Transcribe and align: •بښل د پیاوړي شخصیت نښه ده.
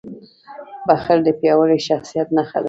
•بښل 0.87 1.19
د 1.25 1.29
پیاوړي 1.39 1.79
شخصیت 1.87 2.27
نښه 2.37 2.57
ده. 2.59 2.59